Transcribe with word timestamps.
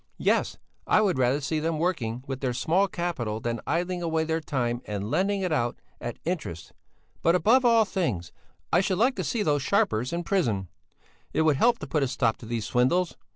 Yes, 0.17 0.57
I 0.87 0.99
would 0.99 1.19
rather 1.19 1.39
see 1.39 1.59
them 1.59 1.77
working 1.77 2.23
with 2.25 2.39
their 2.39 2.53
small 2.55 2.87
capital 2.87 3.39
than 3.39 3.61
idling 3.67 4.01
away 4.01 4.23
their 4.23 4.41
time 4.41 4.81
and 4.85 5.11
lending 5.11 5.41
it 5.43 5.51
out 5.51 5.77
at 5.99 6.17
interest; 6.25 6.73
but, 7.21 7.35
above 7.35 7.63
all 7.63 7.85
things, 7.85 8.31
I 8.73 8.81
should 8.81 8.97
like 8.97 9.15
to 9.17 9.23
see 9.23 9.43
those 9.43 9.61
sharpers 9.61 10.11
in 10.11 10.23
prison; 10.23 10.69
it 11.33 11.43
would 11.43 11.57
help 11.57 11.77
to 11.77 11.87
put 11.87 12.01
a 12.01 12.07
stop 12.07 12.37
to 12.37 12.47
these 12.47 12.65
swindles. 12.65 13.15